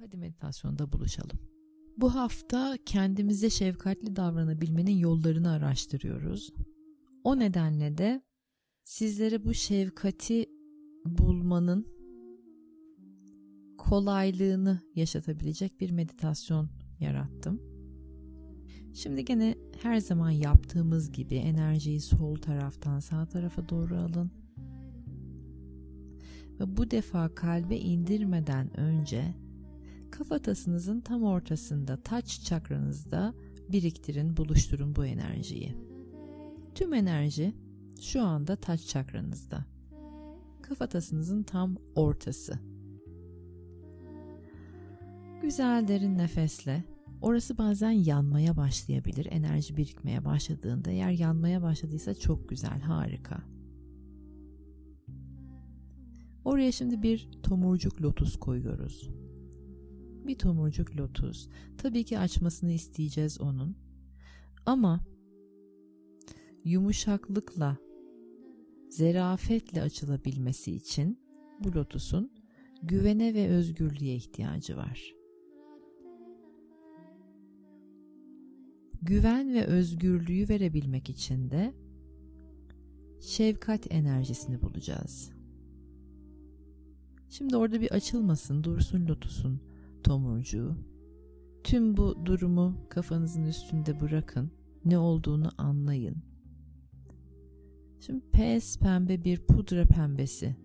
[0.00, 1.38] Hadi meditasyonda buluşalım.
[1.96, 6.52] Bu hafta kendimize şefkatli davranabilmenin yollarını araştırıyoruz.
[7.24, 8.22] O nedenle de
[8.84, 10.46] sizlere bu şefkati
[11.06, 11.86] bulmanın
[13.78, 16.68] kolaylığını yaşatabilecek bir meditasyon
[17.00, 17.62] yarattım.
[18.94, 24.30] Şimdi gene her zaman yaptığımız gibi enerjiyi sol taraftan sağ tarafa doğru alın.
[26.60, 29.34] Ve bu defa kalbe indirmeden önce
[30.10, 33.34] kafatasınızın tam ortasında taç çakranızda
[33.68, 35.76] biriktirin, buluşturun bu enerjiyi.
[36.74, 37.54] Tüm enerji
[38.00, 39.64] şu anda taç çakranızda.
[40.62, 42.58] Kafatasınızın tam ortası.
[45.42, 46.84] Güzel derin nefesle
[47.22, 49.26] orası bazen yanmaya başlayabilir.
[49.30, 53.42] Enerji birikmeye başladığında eğer yanmaya başladıysa çok güzel, harika.
[56.44, 59.10] Oraya şimdi bir tomurcuk lotus koyuyoruz
[60.30, 61.48] bir tomurcuk lotus.
[61.78, 63.76] Tabii ki açmasını isteyeceğiz onun.
[64.66, 65.00] Ama
[66.64, 67.76] yumuşaklıkla,
[68.88, 71.18] zerafetle açılabilmesi için
[71.64, 72.32] bu lotusun
[72.82, 75.14] güvene ve özgürlüğe ihtiyacı var.
[79.02, 81.74] Güven ve özgürlüğü verebilmek için de
[83.20, 85.30] şefkat enerjisini bulacağız.
[87.28, 89.69] Şimdi orada bir açılmasın, dursun lotusun
[90.02, 90.76] tomurcuğu.
[91.64, 94.50] Tüm bu durumu kafanızın üstünde bırakın.
[94.84, 96.16] Ne olduğunu anlayın.
[98.00, 100.56] Şimdi pes pembe bir pudra pembesi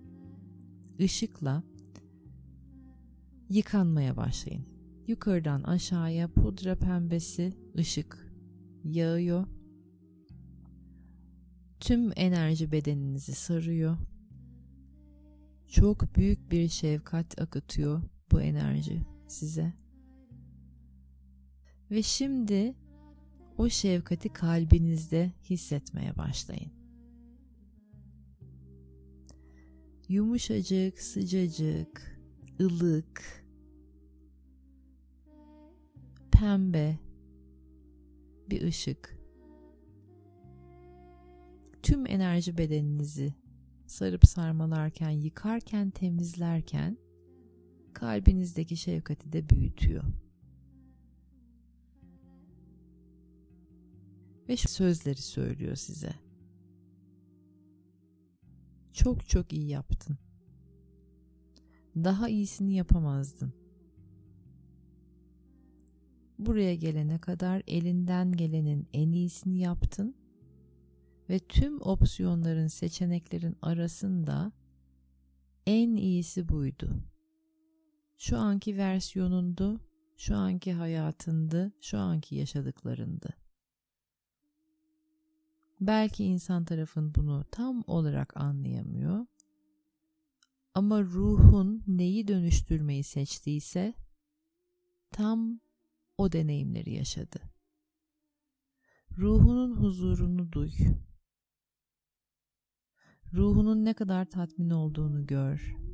[1.01, 1.63] ışıkla
[3.49, 4.65] yıkanmaya başlayın.
[5.07, 8.33] Yukarıdan aşağıya pudra pembesi ışık
[8.83, 9.47] yağıyor.
[11.79, 13.97] Tüm enerji bedeninizi sarıyor.
[15.67, 19.73] Çok büyük bir şefkat akıtıyor bu enerji size.
[21.91, 22.75] Ve şimdi
[23.57, 26.71] o şefkati kalbinizde hissetmeye başlayın.
[30.09, 32.21] Yumuşacık, sıcacık,
[32.61, 33.45] ılık,
[36.31, 36.99] pembe
[38.49, 39.19] bir ışık.
[41.83, 43.33] Tüm enerji bedeninizi
[43.87, 46.97] sarıp sarmalarken, yıkarken, temizlerken
[47.95, 50.03] kalbinizdeki şefkati de büyütüyor.
[54.49, 56.13] Ve şu sözleri söylüyor size.
[58.93, 60.17] Çok çok iyi yaptın.
[61.95, 63.53] Daha iyisini yapamazdın.
[66.39, 70.15] Buraya gelene kadar elinden gelenin en iyisini yaptın
[71.29, 74.51] ve tüm opsiyonların, seçeneklerin arasında
[75.65, 77.03] en iyisi buydu
[78.17, 79.79] şu anki versiyonundu,
[80.17, 83.33] şu anki hayatındı, şu anki yaşadıklarındı.
[85.81, 89.25] Belki insan tarafın bunu tam olarak anlayamıyor.
[90.73, 93.93] Ama ruhun neyi dönüştürmeyi seçtiyse
[95.11, 95.59] tam
[96.17, 97.39] o deneyimleri yaşadı.
[99.17, 100.71] Ruhunun huzurunu duy.
[103.33, 105.84] Ruhunun ne kadar tatmin olduğunu gör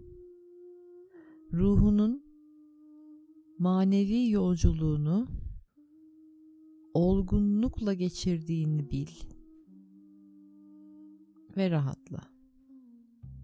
[1.53, 2.23] ruhunun
[3.59, 5.27] manevi yolculuğunu
[6.93, 9.07] olgunlukla geçirdiğini bil
[11.57, 12.19] ve rahatla.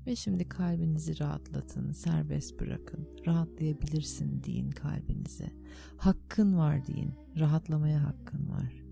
[0.06, 3.08] Ve şimdi kalbinizi rahatlatın, serbest bırakın.
[3.28, 5.52] Rahatlayabilirsin deyin kalbinize.
[5.98, 7.14] Hakkın var deyin.
[7.40, 8.84] Rahatlamaya hakkın var.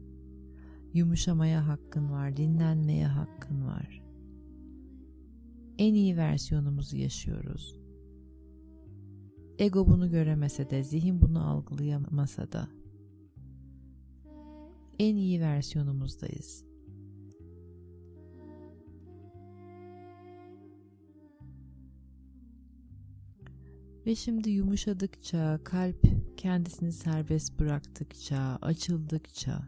[0.93, 4.03] Yumuşamaya hakkın var, dinlenmeye hakkın var.
[5.77, 7.84] En iyi versiyonumuzu yaşıyoruz.
[9.59, 12.67] Ego bunu göremese de, zihin bunu algılayamasa da
[14.99, 16.65] en iyi versiyonumuzdayız.
[24.05, 26.07] Ve şimdi yumuşadıkça, kalp
[26.37, 29.67] kendisini serbest bıraktıkça, açıldıkça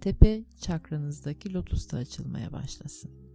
[0.00, 3.31] tepe çakranızdaki lotus da açılmaya başlasın.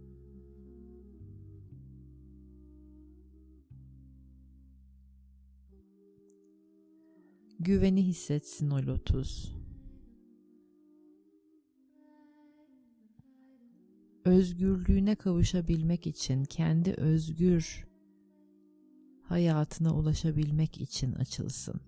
[7.60, 9.52] Güveni hissetsin o lotus.
[14.24, 17.88] Özgürlüğüne kavuşabilmek için, kendi özgür
[19.22, 21.80] hayatına ulaşabilmek için açılsın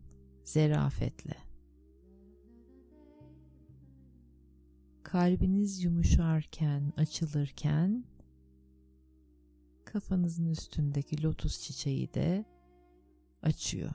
[0.45, 1.37] zerafetle.
[5.03, 8.05] Kalbiniz yumuşarken, açılırken
[9.85, 12.45] kafanızın üstündeki lotus çiçeği de
[13.43, 13.95] açıyor.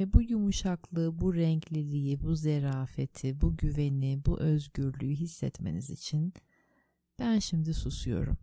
[0.00, 6.34] Ve bu yumuşaklığı, bu renkliliği, bu zerafeti, bu güveni, bu özgürlüğü hissetmeniz için
[7.18, 8.36] ben şimdi susuyorum.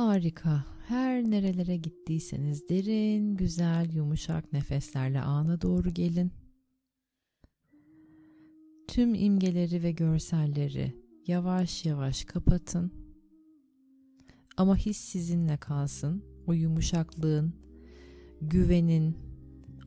[0.00, 0.64] Harika.
[0.88, 6.32] Her nerelere gittiyseniz derin, güzel, yumuşak nefeslerle ana doğru gelin.
[8.88, 12.92] Tüm imgeleri ve görselleri yavaş yavaş kapatın.
[14.56, 16.24] Ama his sizinle kalsın.
[16.46, 17.54] O yumuşaklığın,
[18.40, 19.16] güvenin,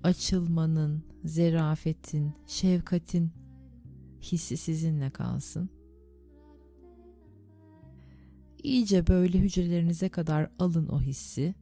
[0.03, 3.32] açılmanın, zerafetin, şefkatin
[4.22, 5.70] hissi sizinle kalsın.
[8.63, 11.55] İyice böyle hücrelerinize kadar alın o hissi.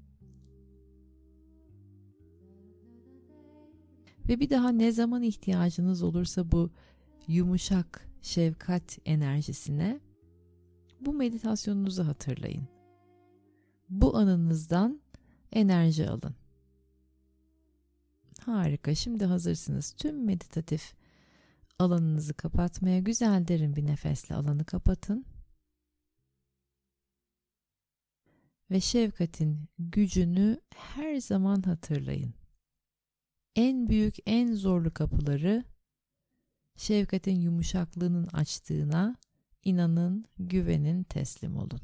[4.30, 6.72] Ve bir daha ne zaman ihtiyacınız olursa bu
[7.28, 10.00] yumuşak şefkat enerjisine
[11.02, 12.68] bu meditasyonunuzu hatırlayın.
[13.90, 15.02] Bu anınızdan
[15.52, 16.36] enerji alın.
[18.46, 18.96] Harika.
[18.96, 19.92] Şimdi hazırsınız.
[19.92, 20.94] Tüm meditatif
[21.80, 25.26] alanınızı kapatmaya güzel derin bir nefesle alanı kapatın.
[28.72, 32.34] Ve şefkatin gücünü her zaman hatırlayın.
[33.56, 35.64] En büyük, en zorlu kapıları
[36.76, 39.16] şefkatin yumuşaklığının açtığına
[39.64, 41.82] inanın, güvenin, teslim olun.